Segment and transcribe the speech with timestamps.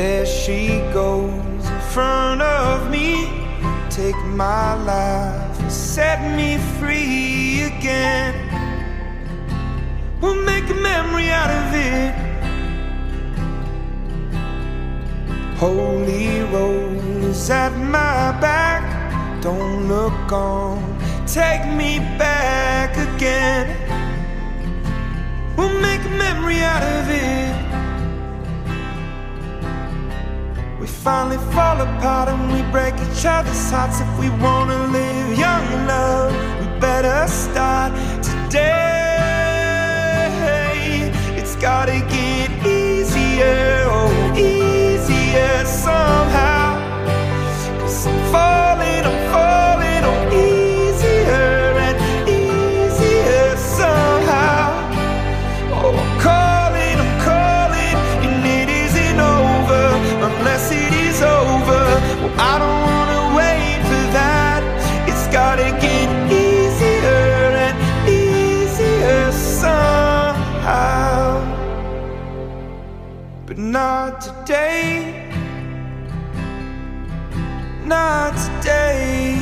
[0.00, 3.28] There she goes in front of me.
[3.90, 8.34] Take my life set me free again.
[10.22, 12.14] We'll make a memory out of it.
[15.58, 18.82] Holy rose at my back.
[19.42, 20.78] Don't look on.
[21.26, 23.66] Take me back again.
[25.58, 27.69] We'll make a memory out of it.
[31.02, 34.00] Finally fall apart and we break each other's hearts.
[34.00, 37.92] If we wanna live young love, we better start
[38.22, 38.89] today.
[73.70, 75.30] Not today.
[77.84, 79.38] Not today.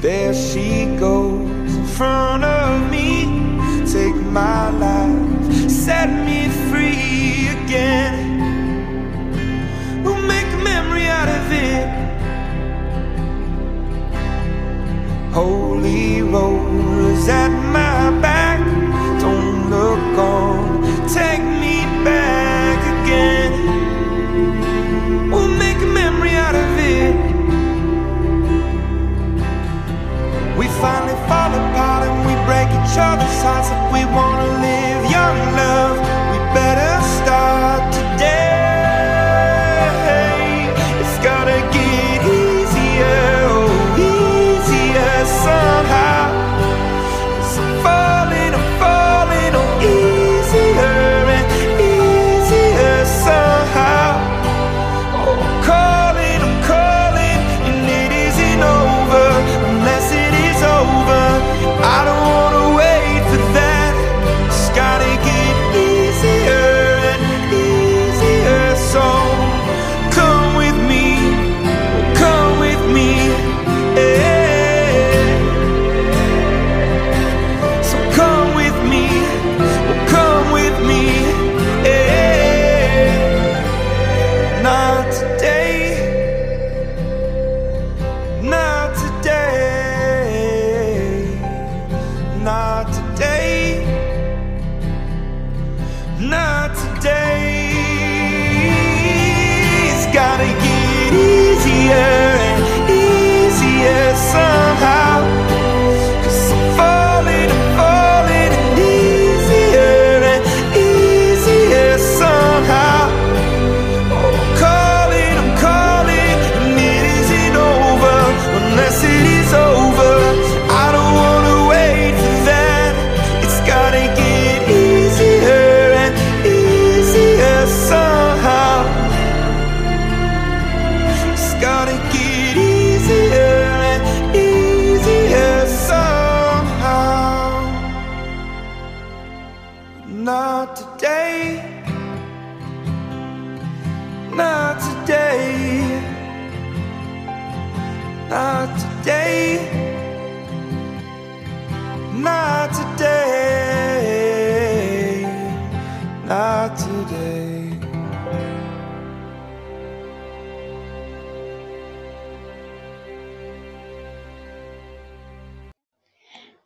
[0.00, 3.24] There she goes in front of me.
[3.90, 8.42] Take my life, set me free again.
[10.04, 11.86] We'll make a memory out of it.
[15.32, 17.28] Holy rose
[32.96, 33.68] each other's hearts.
[33.68, 34.45] If we wanna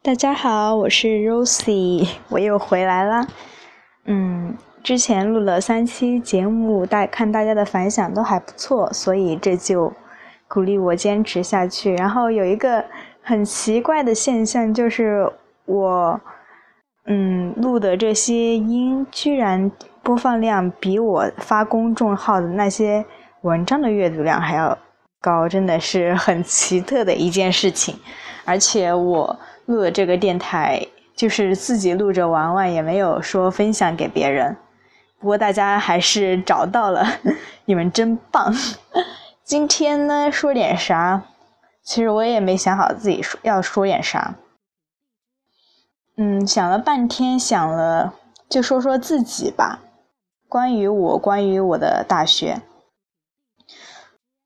[0.02, 3.26] 大家好，我是 Rosie， 我又回来啦。
[4.06, 9.92] 嗯，之前录了三期节目，大看大家的反响都还不错，所以这就
[10.48, 11.94] 鼓励我坚持下去。
[11.94, 12.82] 然后有一个
[13.20, 15.30] 很奇怪的现象，就是
[15.66, 16.18] 我
[17.04, 19.70] 嗯录的这些音，居然
[20.02, 23.04] 播放量比我发公众号的那些
[23.42, 24.78] 文章的阅读量还要
[25.20, 27.94] 高，真的是很奇特的一件事情。
[28.46, 29.38] 而且我
[29.70, 30.84] 录的这个电台，
[31.14, 34.56] 就是自己录着玩玩，也没有说分享给别人。
[35.20, 37.06] 不过大家还是找到了，
[37.66, 38.52] 你们真棒。
[39.44, 41.22] 今天呢，说点啥？
[41.84, 44.34] 其实我也没想好自己说要说点啥。
[46.16, 48.14] 嗯，想了半天，想了
[48.48, 49.78] 就说说自己吧。
[50.48, 52.60] 关于我，关于我的大学。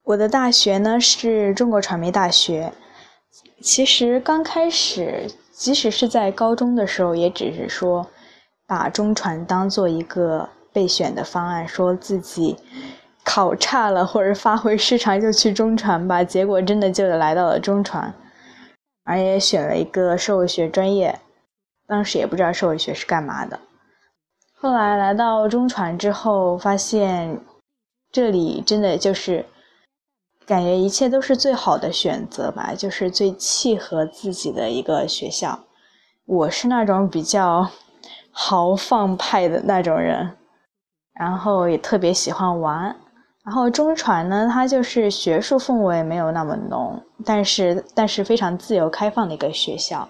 [0.03, 2.75] 我的大学呢是中国传媒大学。
[3.65, 8.07] 其实刚开始，即使是在高中的时候，也只是说
[8.67, 12.59] 把中传当做一个备选的方案，说自己
[13.25, 16.23] 考差了或者发挥失常就去中传吧。
[16.23, 18.13] 结果真的就来到了中传，
[19.05, 21.19] 而且选了一个社会学专业。
[21.87, 23.59] 当时也不知道社会学是干嘛的。
[24.53, 27.41] 后来来到中传之后，发现
[28.13, 29.47] 这里真的就是。
[30.47, 35.61] 感觉一切都是最好的选择吧，就是最契合自己的一个学校。
[36.27, 37.71] 我是那种比较
[38.31, 40.37] 豪放派的那种人，
[41.15, 42.95] 然后也特别喜欢玩。
[43.45, 50.09] 然后中传呢，它就是学术氛围没有那么浓，但是但是非常自由开放的一个学校。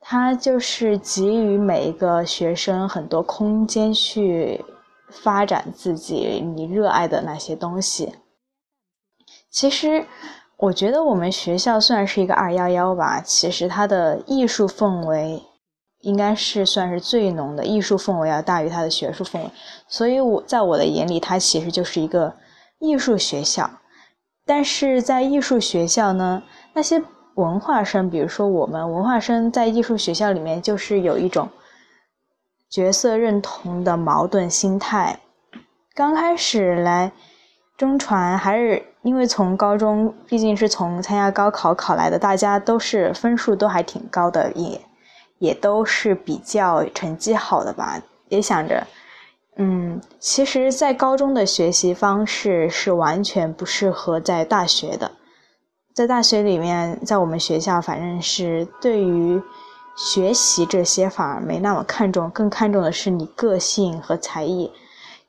[0.00, 4.64] 它就是给予每一个学生很多空间去
[5.08, 8.12] 发展自己你热爱的那些东西。
[9.50, 10.06] 其实，
[10.58, 15.42] 我觉得我们学校虽然是一个二幺幺吧，其实它的艺术氛围
[16.00, 19.50] 应该是算是最浓的，艺术氛围要大于它的学术氛围。
[19.88, 22.34] 所以我在我的眼里，它其实就是一个
[22.78, 23.70] 艺术学校。
[24.44, 26.42] 但是在艺术学校呢，
[26.74, 27.02] 那些
[27.34, 31.48] 文化生，比如说我们文化生，在艺术学校里面就是有一种
[32.70, 35.18] 角色认同的矛盾心态。
[35.94, 37.10] 刚开始来
[37.76, 38.82] 中传还是。
[39.02, 44.80] 因为从高中毕竟是从参加高考考来的，大家都是分数都还挺高的，也
[45.38, 48.02] 也都是比较成绩好的吧。
[48.28, 48.84] 也想着，
[49.58, 55.12] 嗯，其实，在高中的学习方式是完全不适合在大学的。
[55.94, 59.40] 在大学里面，在我们学校，反正是对于
[59.96, 64.72] 学习这些反而没那么看重，更看重的是你个性和才艺。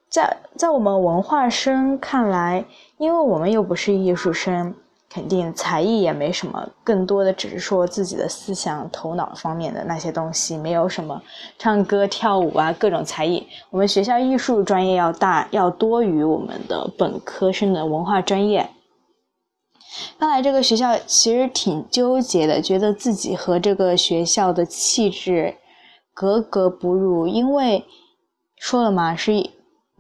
[0.09, 2.65] 在在我们文化生看来。
[2.97, 4.73] 因为我们又不是艺术生，
[5.07, 11.21] 肯定才艺也没什么，更多的只是说自己的思想、头脑方面的那些东西，没有什么
[11.59, 13.45] 唱歌、跳舞啊各种才艺。
[13.69, 18.67] 我们学校艺术专业要大，要多于我们的本科生的文化专业。
[20.17, 25.53] 刚来这个学校其实挺纠结的，觉得自己和这个学校的气质
[26.15, 27.85] 格格不入，因为
[28.57, 29.51] 说了嘛，是。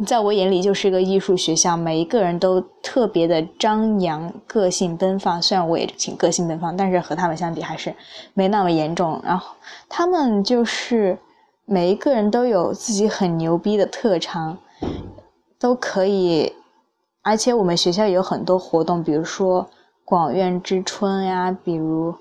[0.05, 5.41] 在我眼里就是一个艺术学校，每一个人都特别的张扬，个性奔放。
[5.41, 7.95] 虽然我也挺个性奔放，但是和他们相比还是
[8.35, 9.19] 没那么严重。
[9.23, 9.55] 然后
[9.89, 11.17] 他们就是
[11.65, 14.59] 每一个人都有自己很牛逼的特长，
[15.59, 16.53] 都可以。
[17.23, 19.67] 而且我们学校有很多活动，比如说
[20.05, 22.13] 广院之春呀，比如。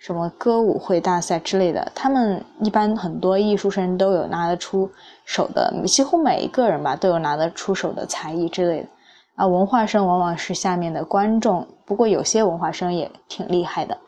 [0.00, 4.90] 什么歌舞会大赛之类的，他们一般很多艺术生都有拿得出
[5.26, 8.88] 手的，几乎每一个人吧都有拿得出手的才艺之类的。
[9.34, 13.98] 啊，文化生往往是下面的观众，不过有些文化生也挺厉害的，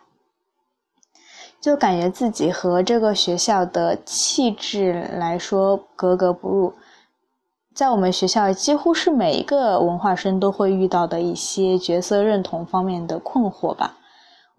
[1.60, 6.72] 就感觉自己和这个学校的气质来说格格不入。
[7.74, 13.98] 在我们学校，几乎是每一个文化生都会遇到的一些角色认同方面的困惑吧。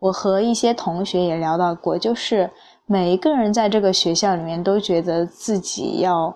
[0.04, 2.52] 我和一些同学也聊到过，就是
[2.86, 6.36] 每一个人在这个学校里面都觉得自己要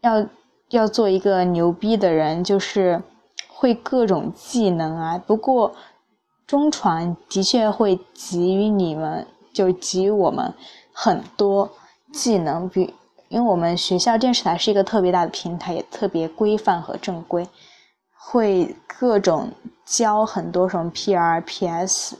[0.00, 0.26] 要
[0.70, 3.00] 要做一个牛逼的人，就是
[3.48, 5.16] 会各种技能啊。
[5.24, 5.72] 不过
[6.44, 9.24] 中传的确会给予你们，
[9.54, 10.52] 就给予我们
[10.92, 11.70] 很多
[12.12, 12.92] 技能，比
[13.28, 17.48] 因为我们学校电视台是一个特别大的平台，也特别规范和正规，
[18.18, 19.48] 会各种
[19.86, 22.16] 教很多什么 PR、PS。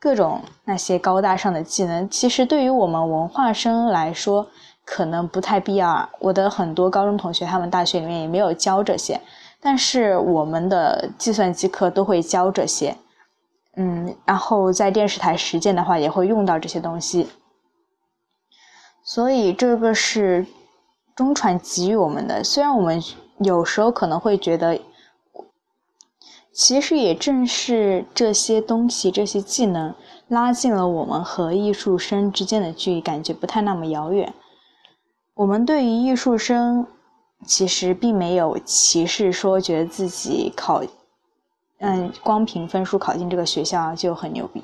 [0.00, 4.46] 各种那些高大上的技能，其实对于我们文化生来说，
[4.84, 6.08] 可能不太必要。
[6.20, 9.20] 我的很多高中同学，他们大学里面也没有教这些，
[9.60, 12.96] 但是我们的计算机课都会教这些。
[13.76, 17.28] 嗯，然后在电视台实践的话，也会用到这些东西。
[19.02, 20.46] 所以这个是
[21.16, 23.02] 中传给予我们的，虽然我们
[23.38, 24.80] 有时候可能会觉得。
[26.58, 29.94] 其实也正是这些东西、这些技能，
[30.26, 34.34] 拉近了我们和艺术生之间的距离，感觉不太那么遥远。
[35.34, 36.84] 我们对于艺术生，
[37.46, 40.82] 其实并没有歧视，说觉得自己考，
[41.78, 44.60] 嗯，光凭分数考进这个学校就很牛逼。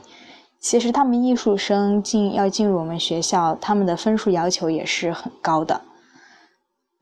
[0.59, 5.81] 其实他们艺术生进要进入我们学校，他们的分数要求也是很高的。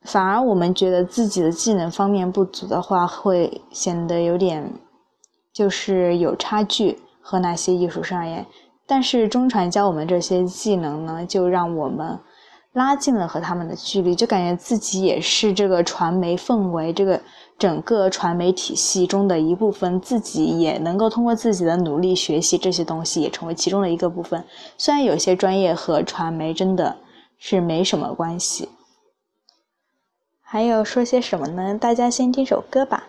[0.05, 4.73] 反而我们觉得自己的技能方面不足的话，会显得有点
[5.53, 8.45] 就是有差距和那些艺术生而言。
[8.87, 12.19] 但是中传教我们这些技能呢，就让我们
[12.73, 17.21] 拉近了和他们的距离，就感觉自己也是这个传媒氛围、这个
[17.57, 24.45] 整个传媒体系中的一部分，自己也能够通过自己的努力学习这些东西，也成为其中的一个部分。
[24.77, 26.97] 虽然有些专业和传媒真的
[27.39, 28.69] 是没什么关系。
[30.53, 31.79] 还有说些什么呢？
[31.81, 33.05] 大家先听首歌吧。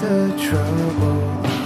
[0.00, 0.56] 的车
[0.98, 1.61] 祸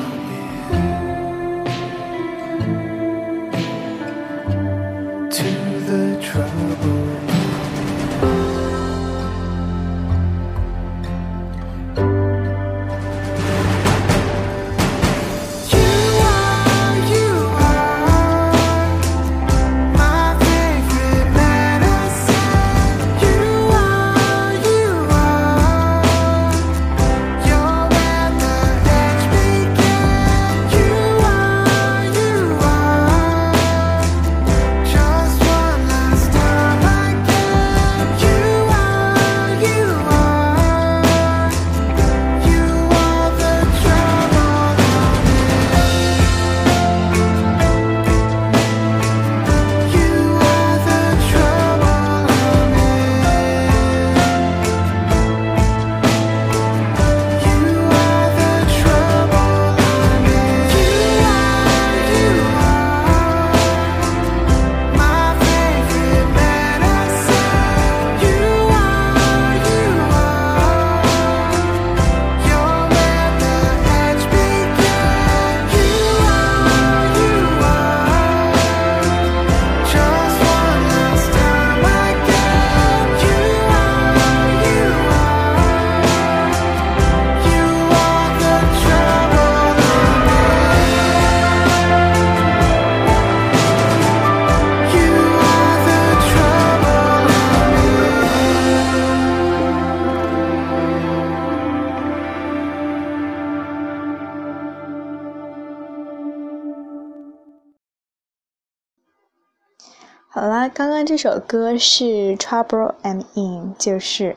[110.39, 112.05] 好啦，刚刚这首歌是
[112.37, 114.37] 《Trouble I'm In》，就是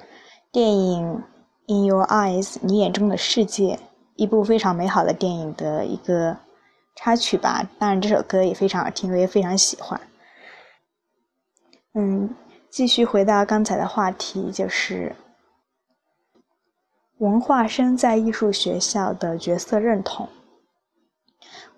[0.49, 1.23] 电影
[1.73, 3.77] 《In Your Eyes》你眼中的世界，
[4.15, 6.37] 一部非常美好的电影的一个
[6.95, 7.69] 插曲吧。
[7.77, 9.99] 当然，这首歌也非常好听，我也非常喜欢。
[11.95, 12.33] 嗯，
[12.69, 15.13] 继续回到刚才的话题，就是
[17.17, 20.29] 文化生在艺术学校的角色认同。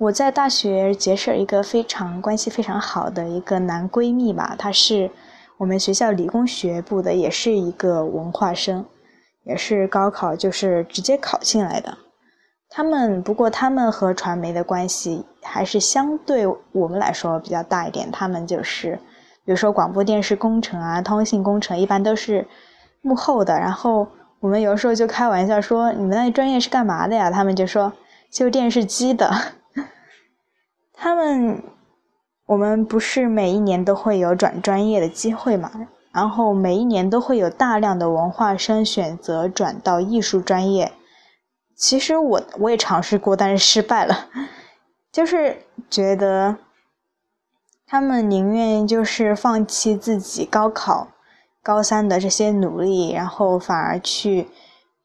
[0.01, 5.11] 我在大学结识一个非常关系非常好的一个男闺蜜吧，他是
[5.59, 8.83] 我们学校理工学部的，也是一个文化生，
[9.43, 11.95] 也是高考就是直接考进来的。
[12.67, 18.95] 他们不过他们和传媒的关系还是相对我们来说比较大一点，他们就是
[19.45, 22.47] 比如说广播电视工程啊、通信工程，一般都是
[23.03, 23.53] 幕后的。
[23.59, 24.07] 然后
[24.39, 27.93] 我们有时候就开玩笑说：“你们那专业是干嘛的呀？”他们就说
[28.33, 29.29] ：“修电视机的。”
[31.03, 31.63] 他们，
[32.45, 35.71] 我们不是每一年都会有转专业的机会嘛？
[36.11, 40.91] 然后每一年都会有大量的文化生选择转到艺术专业。
[41.75, 44.27] 其实我我也尝试过，但是失败了。
[45.11, 46.57] 就是觉得
[47.87, 51.07] 他们宁愿就是放弃自己高考
[51.63, 54.49] 高三的这些努力，然后反而去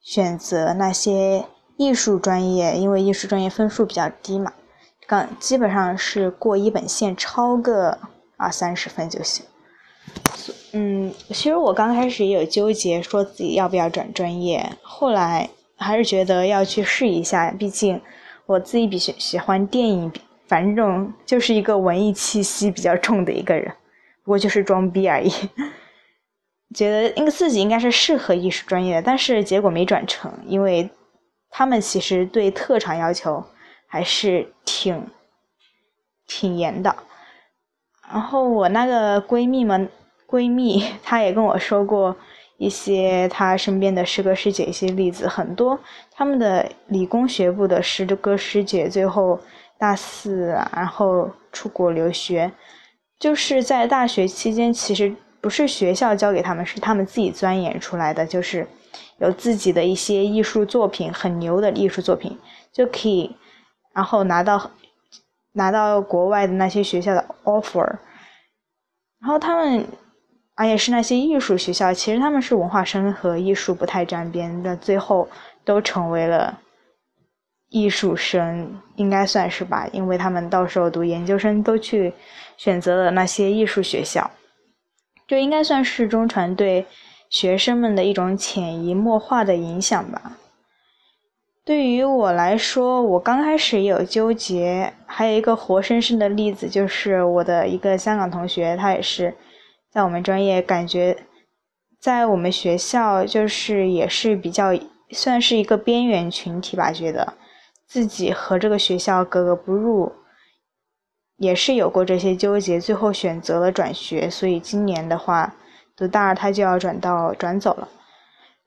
[0.02, 1.46] 选择那些
[1.78, 4.52] 艺术专业，因为艺术专业分数比较低嘛，
[5.06, 7.98] 刚基本上是过一本线超个
[8.36, 9.44] 二三十分就行。
[10.72, 18.00] 嗯，其实我刚开始也有纠结，说自己要不要转专业，后来还是觉得要去试一下，毕竟
[18.46, 20.12] 我自己比喜喜欢电影，
[20.46, 23.72] 反正就是一个文艺气息比较重的一个人，
[24.24, 25.30] 不过就是装逼而已。
[26.74, 30.90] 觉得应该自己应该是适合艺术专业的，但是结果没转成，因为
[31.48, 33.42] 他们其实对特长要求
[33.96, 35.06] 还是挺
[36.26, 36.94] 挺严的。
[38.12, 39.88] 然后我那个闺蜜们。
[40.28, 42.16] 闺蜜，她也跟我说过
[42.58, 45.78] 一些她身边的师哥师姐一些例子，很多
[46.10, 49.38] 他们的理工学部的师哥师姐最后
[49.78, 52.50] 大四，然后出国留学，
[53.20, 58.66] 就是在大学期间，其实不是学校教给他们，是他们自己钻研出来的，就是
[59.18, 62.36] 有自己的一些艺术作品，很牛的艺术作品，
[62.72, 63.36] 就可以，
[63.96, 64.70] 然后拿到
[65.54, 67.98] 拿到国外的那些学校的 offer，
[69.18, 69.84] 然后他们。
[70.58, 75.28] 而且是那些艺术学校，其实他们是文化生和艺术不太沾边的，最后
[75.66, 76.58] 都成为了
[77.68, 82.14] 艺术生，应该算是吧，因为他们到时候读研究生都去
[82.56, 84.30] 选择了那些艺术学校，
[85.26, 86.86] 这应该算是中传对
[87.28, 90.38] 学生们的一种潜移默化的影响吧。
[91.66, 99.34] 对于我来说，我刚开始也有纠结，还有一个活生生的例子，就是我的一个香港同学，他也是。
[99.90, 101.24] 在我们专业，感觉
[102.00, 104.72] 在我们学校就是也是比较
[105.10, 107.34] 算是一个边缘群体吧，觉得
[107.88, 110.12] 自己和这个学校格格不入，
[111.38, 114.30] 也是有过这些纠结，最后选择了转学。
[114.30, 115.56] 所以今年的话，
[115.96, 117.88] 读大二他就要转到转走了。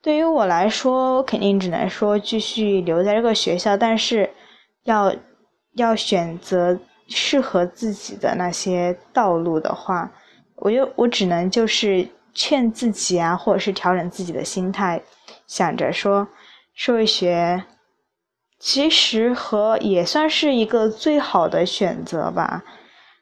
[0.02, 4.30] 对于我来说，我肯定只能说继续留在这个学校，但是
[4.84, 5.14] 要
[5.76, 10.12] 要选择适合自己的那些道路的话。
[10.56, 15.02] 我就我只能就是劝自己啊，或者是调整自己的心态，
[15.48, 16.28] 想着说
[16.74, 17.64] 社会学
[18.58, 22.64] 其实和也算是一个最好的选择吧。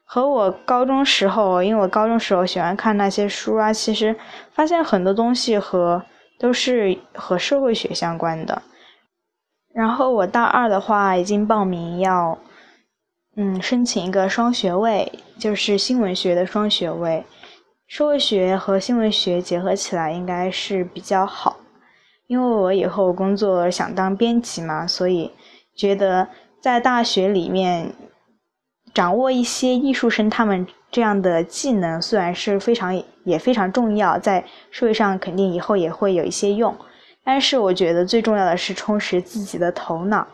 [0.04, 4.16] 和我高中时候，因为我高中时候喜欢看那些书啊，其实
[4.52, 6.02] 发现很多东西和
[6.38, 8.62] 都是和社会学相关的。
[9.74, 12.38] 然后我大二的话已经报名要。
[13.40, 17.24] 嗯，申请一个双学位，就是新闻学的双学位，
[17.86, 21.58] 社会学和新闻学结合起来应该是比较好。
[22.26, 25.30] 因为我以后工作想当编辑嘛，所以
[25.76, 26.28] 觉得
[26.60, 27.94] 在大学里面
[28.92, 36.74] 掌握一些艺术生他们这样的技能，虽然是非常也非常重要，在社会上肯定以后也会有一些用，
[37.22, 40.26] 但是我觉得最重要的是充实自己的头脑。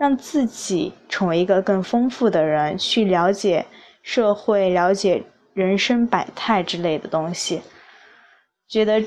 [0.00, 3.66] 让自己成为一个更丰富的人，去了解
[4.02, 5.22] 社会、了解
[5.52, 7.60] 人生百态之类的东西。
[8.66, 9.04] 觉得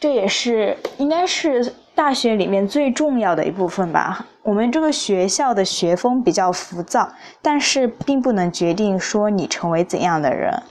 [0.00, 4.24] 这也是应该是大学里面最重要的一部分吧。
[4.42, 10.62] 我们这个学校的学风比较浮躁，但是并不能决定说你成为怎样的人。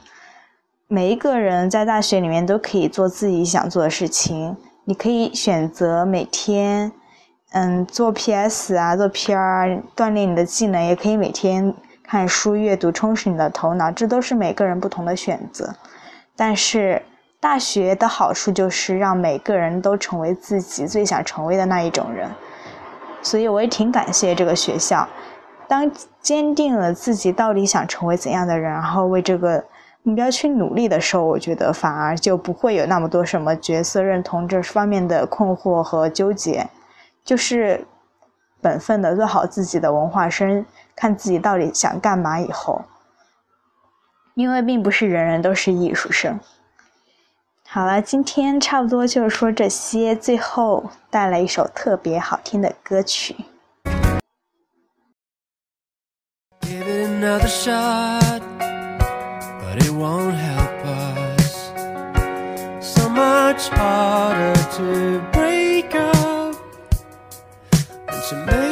[0.88, 6.92] 每一个人在大学里面都可以做自己想做的事情，你可以选择每天。
[7.54, 15.74] 嗯，做 PS 啊，做 PR，锻炼你的技能，也可以每天看书、阅读，充实你的头脑，这都是每个人不同的选择。
[16.36, 17.02] 但是
[17.40, 22.30] 大学的好处就是让每个人都成为自己最想成为的那一种人，
[23.24, 25.08] 所以我也挺感谢这个学校。
[25.68, 25.90] 当
[26.22, 29.64] 坚定了自己到底想成为怎样的人，然后为这个
[30.08, 36.70] 目标去努力的时候，我觉得反而就不会有那么多什么角色认同这方面的困惑和纠结。
[37.24, 37.88] 就是
[38.62, 40.64] 本分的做好自己的文化生，
[40.96, 42.40] 看自己到底想干嘛。
[42.40, 42.86] 以后，
[44.36, 46.40] 因为并不是人人都是艺术生。
[47.68, 53.36] 好了，今天差不多就是说这些，最后带来一首特别好听的歌曲。
[59.76, 61.66] but it won't help us.
[62.80, 66.56] So much harder to break up
[68.08, 68.65] than to make.